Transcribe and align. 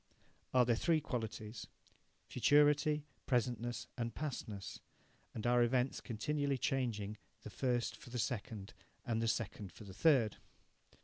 Are 0.51 0.65
there 0.65 0.75
three 0.75 0.99
qualities 0.99 1.67
futurity, 2.25 3.05
presentness, 3.27 3.85
and 3.95 4.15
pastness, 4.15 4.79
and 5.35 5.45
are 5.45 5.61
events 5.61 6.01
continually 6.01 6.57
changing 6.57 7.17
the 7.43 7.51
first 7.51 7.95
for 7.97 8.09
the 8.09 8.17
second, 8.17 8.73
and 9.05 9.21
the 9.21 9.27
second 9.27 9.71
for 9.71 9.83
the 9.83 9.93
third? 9.93 10.37